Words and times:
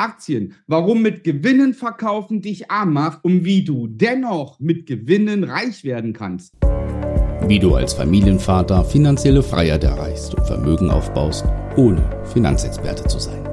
Aktien. 0.00 0.54
Warum 0.66 1.02
mit 1.02 1.24
Gewinnen 1.24 1.74
verkaufen 1.74 2.40
dich 2.40 2.70
arm 2.70 2.94
macht 2.94 3.22
und 3.22 3.44
wie 3.44 3.64
du 3.64 3.86
dennoch 3.86 4.58
mit 4.58 4.86
Gewinnen 4.86 5.44
reich 5.44 5.84
werden 5.84 6.12
kannst. 6.12 6.54
Wie 7.46 7.58
du 7.58 7.74
als 7.74 7.92
Familienvater 7.92 8.84
finanzielle 8.84 9.42
Freiheit 9.42 9.84
erreichst 9.84 10.34
und 10.34 10.46
Vermögen 10.46 10.90
aufbaust, 10.90 11.44
ohne 11.76 12.02
Finanzexperte 12.32 13.04
zu 13.08 13.18
sein. 13.18 13.44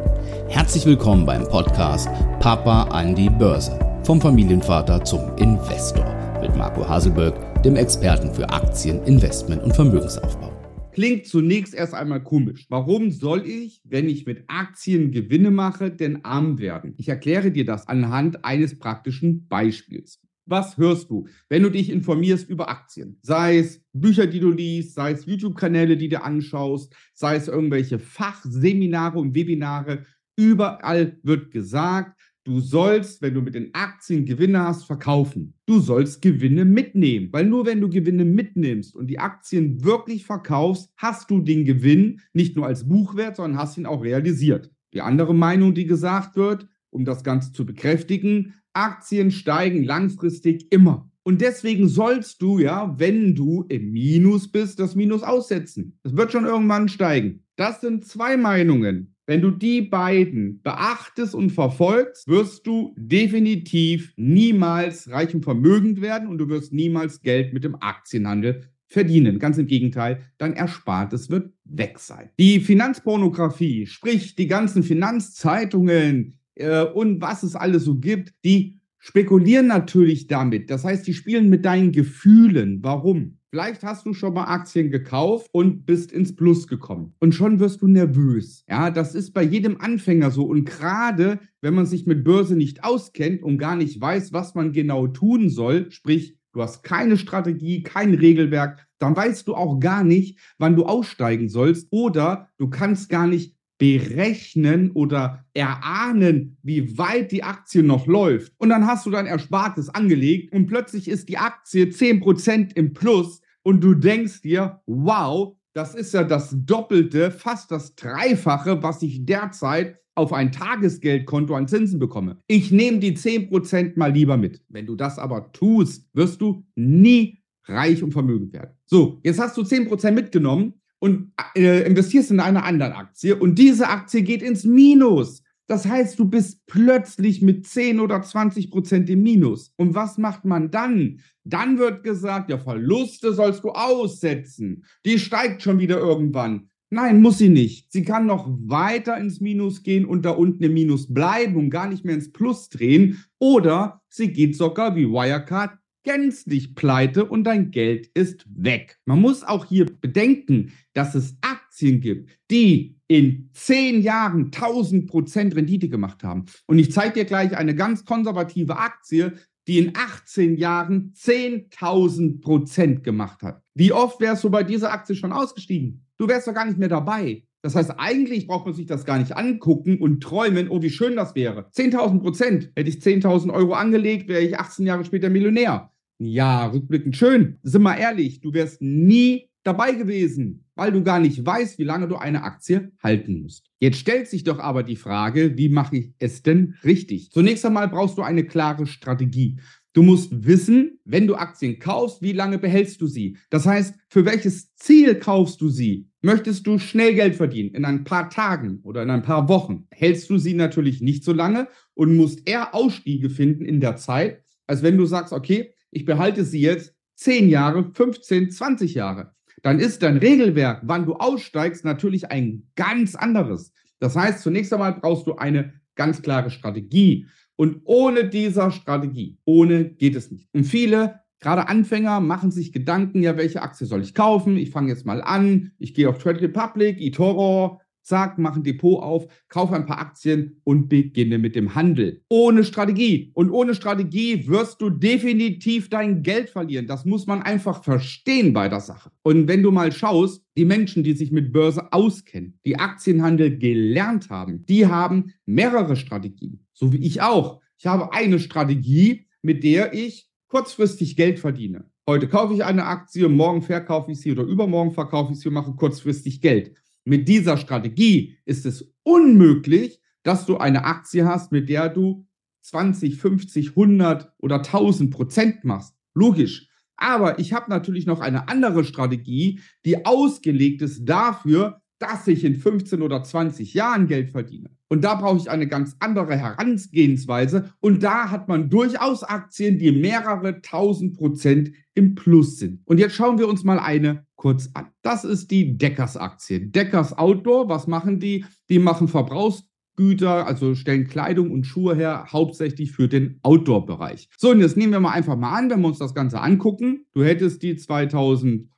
Herzlich 0.50 0.86
willkommen 0.86 1.26
beim 1.26 1.44
Podcast 1.48 2.08
Papa 2.40 2.84
an 2.84 3.16
die 3.16 3.30
Börse. 3.30 3.78
Vom 4.04 4.22
Familienvater 4.22 5.04
zum 5.04 5.36
Investor 5.38 6.06
mit 6.42 6.56
Marco 6.56 6.88
Haselberg, 6.88 7.62
dem 7.64 7.76
Experten 7.76 8.34
für 8.34 8.50
Aktien, 8.50 9.04
Investment 9.04 9.64
und 9.64 9.76
Vermögensaufbau. 9.76 10.57
Klingt 10.98 11.28
zunächst 11.28 11.76
erst 11.76 11.94
einmal 11.94 12.24
komisch. 12.24 12.66
Warum 12.70 13.12
soll 13.12 13.46
ich, 13.46 13.84
wenn 13.84 14.10
ich 14.10 14.26
mit 14.26 14.46
Aktien 14.48 15.12
Gewinne 15.12 15.52
mache, 15.52 15.92
denn 15.92 16.26
arm 16.26 16.58
werden? 16.58 16.96
Ich 16.98 17.08
erkläre 17.08 17.52
dir 17.52 17.66
das 17.66 17.88
anhand 17.88 18.44
eines 18.44 18.80
praktischen 18.80 19.48
Beispiels. 19.48 20.20
Was 20.48 20.76
hörst 20.78 21.12
du, 21.12 21.28
wenn 21.50 21.62
du 21.62 21.70
dich 21.70 21.92
informierst 21.92 22.50
über 22.50 22.68
Aktien? 22.70 23.20
Sei 23.22 23.60
es 23.60 23.86
Bücher, 23.94 24.26
die 24.26 24.40
du 24.40 24.50
liest, 24.50 24.96
sei 24.96 25.12
es 25.12 25.28
YouTube-Kanäle, 25.28 25.98
die 25.98 26.10
du 26.10 26.20
anschaust, 26.20 26.96
sei 27.14 27.36
es 27.36 27.48
irgendwelche 27.48 28.00
Fachseminare 28.00 29.20
und 29.20 29.36
Webinare. 29.36 30.04
Überall 30.36 31.20
wird 31.22 31.52
gesagt, 31.52 32.20
Du 32.48 32.62
sollst, 32.62 33.22
wenn 33.22 33.34
du 33.34 33.42
mit 33.42 33.56
den 33.56 33.74
Aktien 33.74 34.24
Gewinne 34.24 34.62
hast, 34.62 34.86
verkaufen. 34.86 35.54
Du 35.66 35.82
sollst 35.82 36.22
Gewinne 36.22 36.64
mitnehmen, 36.64 37.28
weil 37.34 37.46
nur 37.46 37.66
wenn 37.66 37.82
du 37.82 37.90
Gewinne 37.90 38.24
mitnimmst 38.24 38.96
und 38.96 39.08
die 39.08 39.20
Aktien 39.20 39.84
wirklich 39.84 40.26
verkaufst, 40.26 40.90
hast 40.96 41.30
du 41.30 41.42
den 41.42 41.66
Gewinn 41.66 42.22
nicht 42.32 42.56
nur 42.56 42.66
als 42.66 42.88
Buchwert, 42.88 43.36
sondern 43.36 43.60
hast 43.60 43.78
ihn 43.78 43.86
auch 43.86 44.02
realisiert. 44.02 44.72
Die 44.94 45.02
andere 45.02 45.36
Meinung, 45.36 45.74
die 45.74 45.86
gesagt 45.86 46.38
wird, 46.38 46.70
um 46.90 47.04
das 47.04 47.26
Ganze 47.26 47.52
zu 47.52 47.66
bekräftigen, 47.66 48.54
Aktien 48.72 49.32
steigen 49.32 49.84
langfristig 49.84 50.72
immer. 50.72 51.12
Und 51.24 51.42
deswegen 51.42 51.90
sollst 51.90 52.42
du 52.42 52.60
ja, 52.60 52.98
wenn 52.98 53.36
du 53.36 53.66
im 53.68 53.92
Minus 53.92 54.50
bist, 54.50 54.80
das 54.80 54.96
Minus 54.96 55.22
aussetzen. 55.22 56.00
Es 56.04 56.16
wird 56.16 56.32
schon 56.32 56.46
irgendwann 56.46 56.88
steigen. 56.88 57.44
Das 57.58 57.82
sind 57.82 58.06
zwei 58.06 58.38
Meinungen. 58.38 59.17
Wenn 59.28 59.42
du 59.42 59.52
die 59.52 59.82
beiden 59.82 60.62
beachtest 60.64 61.36
und 61.36 61.52
verfolgst, 61.52 62.30
wirst 62.30 62.66
du 62.66 62.96
definitiv 62.98 64.14
niemals 64.16 65.12
reich 65.12 65.36
und 65.36 65.44
vermögend 65.44 66.00
werden 66.00 66.30
und 66.30 66.38
du 66.38 66.48
wirst 66.48 66.72
niemals 66.72 67.22
Geld 67.22 67.54
mit 67.54 67.66
dem 67.66 67.76
Aktienhandel 67.76 68.70
verdienen. 68.88 69.38
Ganz 69.38 69.58
im 69.58 69.68
Gegenteil, 69.68 70.22
dein 70.38 70.54
Erspartes 70.54 71.30
wird 71.30 71.52
weg 71.66 72.00
sein. 72.00 72.30
Die 72.40 72.62
Finanzpornografie, 72.62 73.86
sprich 73.86 74.36
die 74.36 74.48
ganzen 74.48 74.82
Finanzzeitungen 74.82 76.40
äh, 76.56 76.86
und 76.86 77.20
was 77.20 77.44
es 77.44 77.54
alles 77.54 77.84
so 77.84 77.98
gibt, 77.98 78.34
die 78.46 78.80
spekulieren 78.98 79.68
natürlich 79.68 80.28
damit. 80.28 80.70
Das 80.70 80.86
heißt, 80.86 81.06
die 81.06 81.14
spielen 81.14 81.50
mit 81.50 81.66
deinen 81.66 81.92
Gefühlen. 81.92 82.80
Warum? 82.82 83.40
Vielleicht 83.58 83.82
hast 83.82 84.06
du 84.06 84.14
schon 84.14 84.36
mal 84.36 84.44
Aktien 84.44 84.92
gekauft 84.92 85.50
und 85.52 85.88
bist 85.88 86.12
ins 86.12 86.36
Plus 86.36 86.68
gekommen. 86.68 87.16
Und 87.20 87.34
schon 87.34 87.60
wirst 87.60 87.82
du 87.82 87.88
nervös. 87.88 88.64
Ja, 88.70 88.92
das 88.92 89.16
ist 89.16 89.34
bei 89.34 89.42
jedem 89.42 89.82
Anfänger 89.82 90.30
so. 90.30 90.44
Und 90.44 90.64
gerade 90.64 91.40
wenn 91.62 91.74
man 91.74 91.88
sich 91.88 92.06
mit 92.06 92.24
Börse 92.24 92.56
nicht 92.56 92.84
auskennt 92.84 93.42
und 93.42 93.58
gar 93.58 93.76
nicht 93.76 94.00
weiß, 94.00 94.32
was 94.32 94.54
man 94.54 94.74
genau 94.74 95.08
tun 95.08 95.50
soll, 95.50 95.90
sprich, 95.90 96.38
du 96.54 96.62
hast 96.62 96.84
keine 96.84 97.18
Strategie, 97.18 97.82
kein 97.82 98.14
Regelwerk, 98.14 98.86
dann 99.00 99.16
weißt 99.16 99.48
du 99.48 99.56
auch 99.56 99.80
gar 99.80 100.04
nicht, 100.04 100.38
wann 100.60 100.76
du 100.76 100.86
aussteigen 100.86 101.50
sollst 101.50 101.88
oder 101.90 102.50
du 102.60 102.70
kannst 102.70 103.10
gar 103.10 103.26
nicht 103.26 103.56
berechnen 103.80 104.92
oder 104.92 105.46
erahnen, 105.56 106.58
wie 106.62 106.96
weit 107.00 107.32
die 107.32 107.44
Aktie 107.44 107.82
noch 107.82 108.06
läuft. 108.06 108.54
Und 108.60 108.70
dann 108.70 108.86
hast 108.86 109.08
du 109.08 109.10
dein 109.10 109.26
Erspartes 109.26 109.90
angelegt 109.90 110.54
und 110.54 110.68
plötzlich 110.68 111.08
ist 111.08 111.28
die 111.28 111.40
Aktie 111.40 111.86
10% 111.86 112.76
im 112.76 112.94
Plus 112.94 113.42
und 113.68 113.84
du 113.84 113.96
denkst 113.96 114.44
dir, 114.44 114.80
wow, 114.86 115.58
das 115.74 115.94
ist 115.94 116.14
ja 116.14 116.24
das 116.24 116.56
Doppelte, 116.56 117.32
fast 117.32 117.70
das 117.70 117.96
Dreifache, 117.96 118.82
was 118.82 119.02
ich 119.02 119.26
derzeit 119.26 120.00
auf 120.16 120.32
ein 120.32 120.54
Tagesgeldkonto 120.54 121.54
an 121.54 121.68
Zinsen 121.68 122.00
bekomme. 122.00 122.38
Ich 122.48 122.72
nehme 122.72 123.00
die 123.00 123.18
10% 123.18 124.00
mal 124.00 124.14
lieber 124.14 124.38
mit. 124.38 124.62
Wenn 124.70 124.86
du 124.86 124.96
das 124.96 125.20
aber 125.20 125.52
tust, 125.52 126.08
wirst 126.14 126.40
du 126.40 126.64
nie 126.76 127.44
reich 127.66 128.02
und 128.02 128.14
vermögend 128.14 128.54
werden. 128.54 128.72
So, 128.86 129.20
jetzt 129.24 129.38
hast 129.38 129.58
du 129.58 129.64
10% 129.64 130.12
mitgenommen 130.12 130.76
und 131.00 131.34
äh, 131.54 131.86
investierst 131.86 132.32
in 132.32 132.40
eine 132.40 132.64
andere 132.64 132.96
Aktie 132.96 133.36
und 133.36 133.60
diese 133.60 133.90
Aktie 133.90 134.22
geht 134.22 134.44
ins 134.44 134.64
Minus. 134.64 135.44
Das 135.68 135.86
heißt, 135.86 136.18
du 136.18 136.26
bist 136.26 136.66
plötzlich 136.66 137.42
mit 137.42 137.68
10 137.68 138.00
oder 138.00 138.22
20 138.22 138.72
Prozent 138.72 139.10
im 139.10 139.22
Minus. 139.22 139.74
Und 139.76 139.96
was 139.96 140.18
macht 140.18 140.46
man 140.46 140.72
dann? 140.72 141.20
Dann 141.44 141.78
wird 141.78 142.04
gesagt, 142.04 142.50
ja, 142.50 142.58
Verluste 142.58 143.34
sollst 143.34 143.64
du 143.66 143.72
aussetzen. 143.72 144.86
Die 145.06 145.20
steigt 145.20 145.62
schon 145.62 145.80
wieder 145.80 146.00
irgendwann. 146.00 146.70
Nein, 146.90 147.20
muss 147.20 147.38
sie 147.38 147.50
nicht. 147.50 147.92
Sie 147.92 148.06
kann 148.06 148.26
noch 148.26 148.48
weiter 148.48 149.18
ins 149.18 149.42
Minus 149.42 149.84
gehen 149.84 150.06
und 150.06 150.24
da 150.24 150.30
unten 150.30 150.64
im 150.64 150.74
Minus 150.74 151.14
bleiben 151.14 151.58
und 151.58 151.70
gar 151.70 151.90
nicht 151.90 152.06
mehr 152.06 152.16
ins 152.16 152.32
Plus 152.32 152.70
drehen. 152.70 153.22
Oder 153.40 154.02
sie 154.08 154.32
geht 154.32 154.56
sogar 154.56 154.96
wie 154.96 155.10
Wirecard 155.10 155.78
gänzlich 156.04 156.74
pleite 156.76 157.26
und 157.26 157.44
dein 157.44 157.72
Geld 157.72 158.10
ist 158.14 158.46
weg. 158.56 158.98
Man 159.04 159.20
muss 159.20 159.44
auch 159.44 159.66
hier 159.66 159.86
bedenken, 159.86 160.72
dass 160.94 161.16
es 161.16 161.36
Aktien 161.78 162.02
gibt, 162.02 162.32
die 162.50 162.96
in 163.08 163.50
zehn 163.54 164.02
Jahren 164.02 164.46
1000 164.46 165.08
Prozent 165.08 165.56
Rendite 165.56 165.90
gemacht 165.90 166.24
haben. 166.24 166.46
Und 166.66 166.80
ich 166.80 166.92
zeige 166.92 167.14
dir 167.14 167.26
gleich 167.26 167.56
eine 167.56 167.76
ganz 167.76 168.04
konservative 168.04 168.78
Aktie, 168.78 169.34
die 169.68 169.78
in 169.78 169.94
18 169.96 170.58
Jahren 170.58 171.14
10.000 171.16 172.42
Prozent 172.42 173.04
gemacht 173.04 173.44
hat. 173.44 173.62
Wie 173.76 173.92
oft 173.92 174.20
wärst 174.20 174.44
du 174.44 174.50
bei 174.50 174.64
dieser 174.64 174.92
Aktie 174.92 175.16
schon 175.16 175.32
ausgestiegen? 175.32 176.06
Du 176.18 176.28
wärst 176.28 176.48
doch 176.48 176.54
gar 176.54 176.66
nicht 176.66 176.80
mehr 176.80 176.90
dabei. 176.90 177.44
Das 177.62 177.76
heißt, 177.76 177.92
eigentlich 177.98 178.48
braucht 178.48 178.66
man 178.66 178.74
sich 178.74 178.88
das 178.88 179.06
gar 179.06 179.20
nicht 179.20 179.36
angucken 179.36 180.00
und 180.00 180.22
träumen, 180.22 180.70
oh, 180.70 180.82
wie 180.82 180.90
schön 180.90 181.16
das 181.16 181.36
wäre. 181.36 181.70
10.000 181.76 182.22
Prozent. 182.22 182.72
Hätte 182.76 182.90
ich 182.90 182.98
10.000 182.98 183.54
Euro 183.54 183.74
angelegt, 183.74 184.28
wäre 184.28 184.42
ich 184.42 184.60
18 184.60 184.86
Jahre 184.86 185.06
später 185.06 185.30
Millionär. 185.30 185.92
Ja, 186.18 186.66
rückblickend 186.68 187.16
schön. 187.16 187.60
Sind 187.62 187.84
wir 187.84 187.98
ehrlich, 187.98 188.42
du 188.42 188.54
wärst 188.54 188.82
nie 188.82 189.50
dabei 189.68 189.92
gewesen, 189.92 190.66
weil 190.76 190.92
du 190.92 191.04
gar 191.04 191.20
nicht 191.20 191.46
weißt, 191.46 191.78
wie 191.78 191.84
lange 191.84 192.08
du 192.08 192.16
eine 192.16 192.44
Aktie 192.44 192.92
halten 193.04 193.42
musst. 193.42 193.66
Jetzt 193.80 194.00
stellt 194.00 194.28
sich 194.28 194.44
doch 194.44 194.60
aber 194.60 194.84
die 194.84 194.96
Frage, 194.96 195.58
wie 195.58 195.70
mache 195.70 195.98
ich 195.98 196.14
es 196.20 196.42
denn 196.42 196.76
richtig? 196.84 197.32
Zunächst 197.32 197.66
einmal 197.66 197.90
brauchst 197.90 198.18
du 198.18 198.22
eine 198.22 198.46
klare 198.46 198.88
Strategie. 198.88 199.60
Du 199.94 200.04
musst 200.04 200.46
wissen, 200.46 201.00
wenn 201.06 201.28
du 201.28 201.36
Aktien 201.36 201.80
kaufst, 201.80 202.22
wie 202.22 202.32
lange 202.32 202.60
behältst 202.60 203.02
du 203.02 203.08
sie? 203.08 203.38
Das 203.50 203.66
heißt, 203.66 203.96
für 204.10 204.26
welches 204.26 204.74
Ziel 204.76 205.16
kaufst 205.16 205.60
du 205.60 205.70
sie? 205.70 206.08
Möchtest 206.22 206.68
du 206.68 206.78
schnell 206.78 207.16
Geld 207.16 207.36
verdienen 207.36 207.74
in 207.74 207.84
ein 207.84 208.04
paar 208.04 208.30
Tagen 208.30 208.80
oder 208.84 209.02
in 209.04 209.10
ein 209.10 209.24
paar 209.24 209.50
Wochen? 209.50 209.88
Hältst 209.92 210.30
du 210.30 210.38
sie 210.38 210.54
natürlich 210.54 211.02
nicht 211.02 211.24
so 211.24 211.34
lange 211.34 211.68
und 211.94 212.16
musst 212.16 212.48
eher 212.48 212.76
Ausstiege 212.76 213.30
finden 213.30 213.66
in 213.66 213.80
der 213.80 213.96
Zeit, 213.96 214.44
als 214.68 214.84
wenn 214.84 214.98
du 214.98 215.06
sagst, 215.06 215.34
okay, 215.34 215.74
ich 215.90 216.06
behalte 216.06 216.44
sie 216.44 216.62
jetzt 216.62 216.94
10 217.16 217.50
Jahre, 217.50 217.92
15, 217.92 218.52
20 218.52 218.94
Jahre. 218.94 219.34
Dann 219.64 219.80
ist 219.80 220.04
dein 220.04 220.18
Regelwerk, 220.18 220.82
wann 220.84 221.06
du 221.06 221.16
aussteigst, 221.16 221.84
natürlich 221.84 222.32
ein 222.32 222.68
ganz 222.76 223.16
anderes. 223.16 223.74
Das 224.00 224.16
heißt, 224.16 224.42
zunächst 224.42 224.72
einmal 224.74 224.94
brauchst 224.94 225.28
du 225.28 225.36
eine 225.36 225.74
ganz 225.96 226.22
klare 226.22 226.52
Strategie. 226.52 227.28
Und 227.56 227.82
ohne 227.86 228.30
dieser 228.30 228.72
Strategie, 228.72 229.40
ohne 229.46 229.86
geht 229.86 230.16
es 230.16 230.30
nicht. 230.32 230.48
Und 230.54 230.66
viele, 230.66 231.22
gerade 231.40 231.68
Anfänger, 231.68 232.20
machen 232.20 232.52
sich 232.52 232.72
Gedanken, 232.72 233.24
ja, 233.24 233.36
welche 233.36 233.64
Aktie 233.64 233.88
soll 233.88 234.02
ich 234.02 234.14
kaufen? 234.14 234.58
Ich 234.58 234.70
fange 234.70 234.90
jetzt 234.90 235.06
mal 235.06 235.24
an, 235.24 235.72
ich 235.80 235.96
gehe 235.96 236.08
auf 236.08 236.20
Trade 236.20 236.42
Republic, 236.42 237.02
eToro, 237.02 237.82
zack, 238.08 238.38
mach 238.38 238.56
ein 238.56 238.64
Depot 238.64 239.04
auf, 239.04 239.28
kaufe 239.50 239.76
ein 239.76 239.86
paar 239.86 240.00
Aktien 240.00 240.62
und 240.64 240.88
beginne 240.88 241.38
mit 241.38 241.56
dem 241.56 241.76
Handel. 241.76 242.24
Ohne 242.30 242.64
Strategie. 242.64 243.32
Und 243.34 243.52
ohne 243.52 243.76
Strategie 243.76 244.48
wirst 244.48 244.82
du 244.82 244.90
definitiv 244.90 245.90
dein 245.90 246.24
Geld 246.24 246.50
verlieren. 246.50 246.88
Das 246.88 247.06
muss 247.06 247.28
man 247.28 247.42
einfach 247.42 247.84
verstehen 247.84 248.54
bei 248.54 248.70
der 248.70 248.80
Sache. 248.80 249.12
Und 249.24 249.48
wenn 249.48 249.62
du 249.62 249.72
mal 249.72 249.92
schaust, 249.92 250.44
die 250.56 250.66
Menschen, 250.66 251.04
die 251.04 251.14
sich 251.14 251.32
mit 251.32 251.52
Börse 251.52 251.92
auskennen, 251.92 252.60
die 252.66 252.80
Aktienhandel 252.80 253.58
gelernt 253.58 254.30
haben, 254.30 254.66
die 254.66 254.88
haben 254.88 255.34
mehrere 255.46 255.96
Strategien. 255.96 256.66
So 256.74 256.94
wie 256.94 257.06
ich 257.06 257.22
auch. 257.22 257.62
Ich 257.78 257.86
habe 257.86 258.14
eine 258.14 258.40
Strategie, 258.40 259.28
mit 259.42 259.64
der 259.64 259.94
ich 259.94 260.30
kurzfristig 260.48 261.16
Geld 261.16 261.40
verdiene. 261.40 261.86
Heute 262.08 262.30
kaufe 262.30 262.54
ich 262.54 262.64
eine 262.64 262.86
Aktie, 262.86 263.28
morgen 263.28 263.62
verkaufe 263.62 264.12
ich 264.12 264.22
sie 264.22 264.32
oder 264.32 264.44
übermorgen 264.44 264.92
verkaufe 264.92 265.34
ich 265.34 265.40
sie 265.40 265.50
und 265.50 265.56
mache 265.56 265.74
kurzfristig 265.74 266.40
Geld. 266.40 266.74
Mit 267.08 267.30
dieser 267.30 267.56
Strategie 267.56 268.38
ist 268.44 268.66
es 268.66 268.94
unmöglich, 269.04 270.02
dass 270.24 270.46
du 270.46 270.58
eine 270.58 270.84
Aktie 270.84 271.26
hast, 271.26 271.54
mit 271.54 271.70
der 271.70 271.88
du 271.88 272.28
20, 272.64 273.16
50, 273.16 273.70
100 273.70 274.34
oder 274.40 274.58
1000 274.58 275.10
Prozent 275.10 275.64
machst. 275.64 275.96
Logisch. 276.14 276.68
Aber 276.98 277.40
ich 277.40 277.54
habe 277.54 277.70
natürlich 277.70 278.08
noch 278.08 278.20
eine 278.20 278.50
andere 278.50 278.84
Strategie, 278.84 279.62
die 279.86 280.06
ausgelegt 280.06 280.82
ist 280.82 281.06
dafür, 281.06 281.82
dass 282.00 282.28
ich 282.28 282.44
in 282.44 282.56
15 282.56 283.02
oder 283.02 283.24
20 283.24 283.74
Jahren 283.74 284.08
Geld 284.08 284.32
verdiene. 284.32 284.70
Und 284.90 285.04
da 285.04 285.16
brauche 285.16 285.38
ich 285.38 285.50
eine 285.50 285.68
ganz 285.68 285.96
andere 286.00 286.38
Herangehensweise. 286.38 287.74
Und 287.80 288.04
da 288.04 288.32
hat 288.32 288.48
man 288.48 288.70
durchaus 288.70 289.24
Aktien, 289.24 289.78
die 289.80 289.92
mehrere 289.92 290.62
tausend 290.62 291.18
Prozent 291.18 291.72
im 291.94 292.16
Plus 292.16 292.58
sind. 292.58 292.82
Und 292.86 293.00
jetzt 293.00 293.16
schauen 293.16 293.38
wir 293.38 293.48
uns 293.48 293.64
mal 293.64 293.80
eine 293.80 294.26
kurz 294.36 294.70
an. 294.74 294.88
Das 295.02 295.26
ist 295.26 295.52
die 295.52 295.78
Deckers-Aktie. 295.78 296.68
Deckers 296.68 297.18
Outdoor, 297.18 297.68
was 297.70 297.88
machen 297.88 298.20
die? 298.20 298.46
Die 298.70 298.80
machen 298.80 299.08
Verbrauchsgüter, 299.08 300.46
also 300.46 300.76
stellen 300.76 301.08
Kleidung 301.08 301.52
und 301.52 301.66
Schuhe 301.66 301.96
her, 301.96 302.28
hauptsächlich 302.32 302.92
für 302.92 303.10
den 303.10 303.40
Outdoor-Bereich. 303.42 304.30
So, 304.38 304.52
und 304.52 304.62
jetzt 304.62 304.78
nehmen 304.78 304.94
wir 304.94 305.00
mal 305.00 305.12
einfach 305.12 305.36
mal 305.36 305.58
an, 305.58 305.70
wenn 305.70 305.82
wir 305.82 305.88
uns 305.88 306.00
das 306.00 306.14
Ganze 306.14 306.40
angucken. 306.40 307.06
Du 307.14 307.24
hättest 307.24 307.64
die 307.64 307.76
2005 307.76 308.70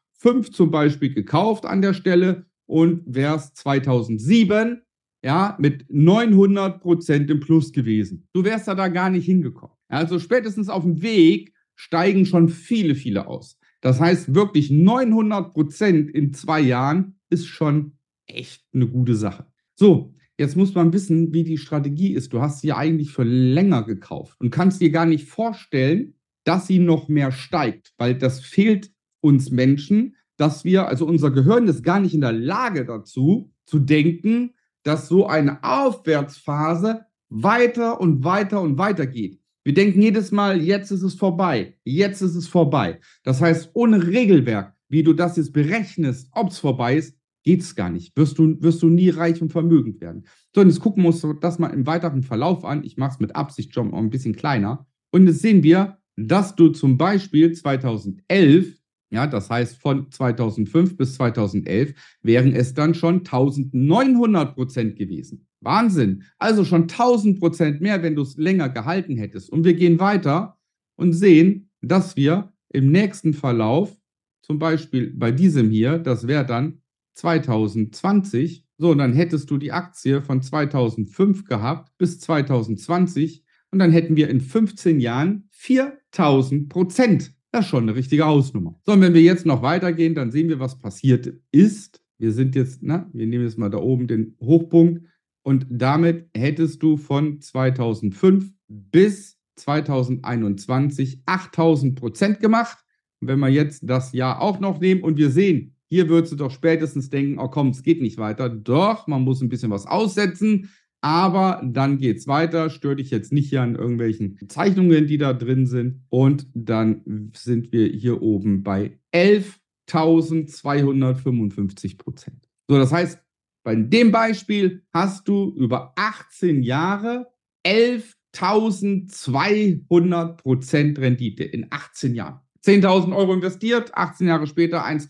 zum 0.52 0.72
Beispiel 0.72 1.14
gekauft 1.14 1.66
an 1.66 1.82
der 1.82 1.94
Stelle 1.94 2.49
und 2.70 3.02
wärst 3.08 3.58
2007 3.58 4.84
ja, 5.24 5.58
mit 5.60 5.86
900 5.90 6.80
Prozent 6.80 7.30
im 7.30 7.40
Plus 7.40 7.74
gewesen. 7.74 8.28
Du 8.32 8.44
wärst 8.44 8.68
da, 8.68 8.76
da 8.76 8.88
gar 8.88 9.10
nicht 9.10 9.26
hingekommen. 9.26 9.76
Also 9.88 10.20
spätestens 10.20 10.70
auf 10.70 10.84
dem 10.84 11.02
Weg 11.02 11.54
steigen 11.76 12.26
schon 12.26 12.48
viele, 12.48 12.94
viele 12.94 13.28
aus. 13.28 13.58
Das 13.82 14.00
heißt, 14.00 14.36
wirklich 14.36 14.70
900 14.70 15.52
Prozent 15.52 16.12
in 16.12 16.32
zwei 16.34 16.62
Jahren 16.62 17.20
ist 17.30 17.48
schon 17.48 17.94
echt 18.28 18.64
eine 18.72 18.88
gute 18.88 19.16
Sache. 19.16 19.48
So, 19.76 20.14
jetzt 20.38 20.56
muss 20.56 20.76
man 20.76 20.94
wissen, 20.94 21.34
wie 21.34 21.44
die 21.44 21.58
Strategie 21.58 22.14
ist. 22.14 22.32
Du 22.32 22.40
hast 22.40 22.62
sie 22.62 22.68
ja 22.68 22.78
eigentlich 22.78 23.12
für 23.12 23.24
länger 23.24 23.84
gekauft 23.84 24.40
und 24.40 24.52
kannst 24.52 24.80
dir 24.80 24.92
gar 24.92 25.08
nicht 25.08 25.28
vorstellen, 25.28 26.14
dass 26.44 26.68
sie 26.68 26.80
noch 26.80 27.10
mehr 27.10 27.32
steigt, 27.32 27.94
weil 27.98 28.16
das 28.16 28.42
fehlt 28.42 28.92
uns 29.22 29.50
Menschen, 29.50 30.16
dass 30.40 30.64
wir, 30.64 30.88
also 30.88 31.06
unser 31.06 31.32
Gehirn 31.32 31.68
ist 31.68 31.84
gar 31.84 32.00
nicht 32.00 32.14
in 32.14 32.22
der 32.22 32.32
Lage 32.32 32.86
dazu, 32.86 33.52
zu 33.66 33.78
denken, 33.78 34.52
dass 34.84 35.10
so 35.10 35.28
eine 35.28 35.62
Aufwärtsphase 35.64 37.06
weiter 37.28 38.00
und 38.00 38.24
weiter 38.24 38.62
und 38.62 38.78
weiter 38.78 39.06
geht. 39.06 39.42
Wir 39.66 39.74
denken 39.74 40.02
jedes 40.02 40.32
Mal, 40.32 40.62
jetzt 40.62 40.92
ist 40.92 41.04
es 41.04 41.16
vorbei, 41.16 41.78
jetzt 41.84 42.22
ist 42.22 42.36
es 42.36 42.48
vorbei. 42.48 43.02
Das 43.24 43.42
heißt, 43.42 43.72
ohne 43.74 44.08
Regelwerk, 44.08 44.74
wie 44.88 45.04
du 45.04 45.14
das 45.14 45.36
jetzt 45.36 45.52
berechnest, 45.52 46.30
ob 46.32 46.52
es 46.52 46.58
vorbei 46.58 46.96
ist, 46.96 47.18
geht 47.44 47.60
es 47.60 47.76
gar 47.76 47.90
nicht. 47.90 48.16
Wirst 48.16 48.40
du, 48.40 48.56
wirst 48.62 48.82
du 48.82 48.88
nie 48.88 49.10
reich 49.10 49.42
und 49.42 49.52
vermögend 49.52 50.00
werden. 50.00 50.26
So, 50.56 50.62
und 50.62 50.68
jetzt 50.68 50.80
gucken 50.80 51.04
wir 51.04 51.10
uns 51.10 51.26
das 51.42 51.60
mal 51.60 51.68
im 51.68 51.86
weiteren 51.86 52.24
Verlauf 52.24 52.64
an. 52.64 52.86
Ich 52.86 52.96
mache 52.96 53.14
es 53.14 53.20
mit 53.20 53.36
Absicht 53.36 53.74
schon 53.74 53.94
ein 53.94 54.10
bisschen 54.10 54.36
kleiner. 54.36 54.88
Und 55.12 55.28
jetzt 55.28 55.42
sehen 55.42 55.64
wir, 55.64 55.98
dass 56.16 56.56
du 56.56 56.70
zum 56.70 56.98
Beispiel 56.98 57.52
2011 57.52 58.79
ja, 59.12 59.26
das 59.26 59.50
heißt, 59.50 59.82
von 59.82 60.12
2005 60.12 60.96
bis 60.96 61.16
2011 61.16 61.94
wären 62.22 62.54
es 62.54 62.74
dann 62.74 62.94
schon 62.94 63.20
1900 63.20 64.56
Prozent 64.56 64.96
gewesen. 64.98 65.48
Wahnsinn. 65.62 66.24
Also 66.38 66.64
schon 66.64 66.84
1000 66.84 67.40
Prozent 67.40 67.82
mehr, 67.82 68.04
wenn 68.04 68.16
du 68.16 68.22
es 68.22 68.38
länger 68.38 68.70
gehalten 68.70 69.18
hättest. 69.18 69.50
Und 69.50 69.64
wir 69.64 69.74
gehen 69.74 70.00
weiter 70.00 70.58
und 70.96 71.14
sehen, 71.14 71.70
dass 71.82 72.16
wir 72.16 72.54
im 72.70 72.92
nächsten 72.92 73.34
Verlauf, 73.34 73.96
zum 74.42 74.60
Beispiel 74.60 75.14
bei 75.16 75.32
diesem 75.32 75.70
hier, 75.70 75.98
das 75.98 76.28
wäre 76.28 76.46
dann 76.46 76.82
2020, 77.16 78.66
so, 78.78 78.92
und 78.92 79.00
dann 79.00 79.14
hättest 79.14 79.50
du 79.50 79.58
die 79.58 79.74
Aktie 79.74 80.22
von 80.22 80.42
2005 80.42 81.46
gehabt 81.46 81.92
bis 81.98 82.20
2020 82.22 83.44
und 83.72 83.80
dann 83.80 83.92
hätten 83.92 84.16
wir 84.16 84.30
in 84.30 84.40
15 84.40 85.00
Jahren 85.00 85.50
4000 85.52 86.70
Prozent 86.70 87.34
das 87.52 87.66
ist 87.66 87.70
schon 87.70 87.84
eine 87.84 87.96
richtige 87.96 88.26
Hausnummer. 88.26 88.80
So, 88.86 88.94
und 88.94 89.02
wenn 89.02 89.14
wir 89.14 89.22
jetzt 89.22 89.46
noch 89.46 89.62
weitergehen, 89.62 90.16
dann 90.16 90.32
sehen 90.32 90.50
wir, 90.50 90.60
was 90.60 90.78
passiert 90.78 91.34
ist. 91.52 92.02
Wir 92.18 92.32
sind 92.32 92.56
jetzt, 92.56 92.80
na, 92.82 93.10
wir 93.14 93.26
nehmen 93.26 93.46
jetzt 93.46 93.58
mal 93.58 93.70
da 93.70 93.78
oben 93.78 94.08
den 94.08 94.36
Hochpunkt 94.42 95.06
und 95.42 95.66
damit 95.70 96.30
hättest 96.36 96.84
du 96.84 96.98
von 96.98 97.42
2005 97.42 98.52
bis 98.68 99.40
2021 99.56 101.24
8000 101.26 101.96
Prozent 102.00 102.40
gemacht. 102.40 102.78
Und 103.20 103.28
wenn 103.28 103.40
wir 103.40 103.50
jetzt 103.50 103.82
das 103.84 104.14
Jahr 104.14 104.42
auch 104.42 104.60
noch 104.60 104.80
nehmen 104.80 105.02
und 105.02 105.18
wir 105.18 105.30
sehen, 105.30 105.76
hier 105.88 106.08
würdest 106.08 106.34
du 106.34 106.38
doch 106.38 106.52
spätestens 106.52 107.10
denken, 107.10 107.40
oh 107.40 107.48
komm, 107.48 107.70
es 107.70 107.84
geht 107.84 108.02
nicht 108.02 108.18
weiter. 108.18 108.48
Doch, 108.48 109.08
man 109.08 109.24
muss 109.24 109.42
ein 109.42 109.50
bisschen 109.50 109.72
was 109.72 109.88
aussetzen. 109.88 110.70
Aber 111.02 111.62
dann 111.64 111.98
geht 111.98 112.18
es 112.18 112.28
weiter, 112.28 112.70
stör 112.70 112.96
dich 112.96 113.10
jetzt 113.10 113.32
nicht 113.32 113.48
hier 113.50 113.62
an 113.62 113.76
irgendwelchen 113.76 114.38
Zeichnungen, 114.50 115.08
die 115.08 115.18
da 115.18 115.32
drin 115.34 115.66
sind. 115.66 116.02
Und 116.10 116.48
dann 116.54 117.32
sind 117.36 117.72
wir 117.72 117.88
hier 117.88 118.22
oben 118.22 118.64
bei 118.64 119.00
11.255 119.14 121.98
Prozent. 121.98 122.50
So, 122.68 122.78
das 122.78 122.92
heißt, 122.92 123.18
bei 123.64 123.76
dem 123.76 124.12
Beispiel 124.12 124.84
hast 124.94 125.26
du 125.28 125.56
über 125.56 125.94
18 125.96 126.64
Jahre 126.64 127.28
11.200 127.66 130.38
Prozent 130.38 131.00
Rendite 131.00 131.46
in 131.46 131.68
18 131.70 132.14
Jahren. 132.16 132.42
10.000 132.66 133.16
Euro 133.16 133.34
investiert, 133.34 133.96
18 133.96 134.28
Jahre 134.28 134.48
später 134.48 134.84
1, 134.84 135.08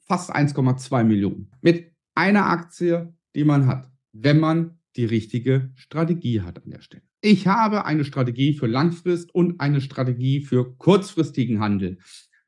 fast 0.00 0.34
1,2 0.34 1.04
Millionen. 1.04 1.52
Mit 1.60 1.92
einer 2.14 2.46
Aktie, 2.46 3.14
die 3.36 3.44
man 3.44 3.68
hat, 3.68 3.88
wenn 4.12 4.40
man 4.40 4.79
die 4.96 5.04
richtige 5.04 5.70
Strategie 5.74 6.40
hat 6.40 6.62
an 6.62 6.70
der 6.70 6.82
Stelle. 6.82 7.02
Ich 7.20 7.46
habe 7.46 7.84
eine 7.84 8.04
Strategie 8.04 8.54
für 8.54 8.66
Langfrist 8.66 9.34
und 9.34 9.60
eine 9.60 9.80
Strategie 9.80 10.40
für 10.40 10.76
kurzfristigen 10.76 11.60
Handel. 11.60 11.98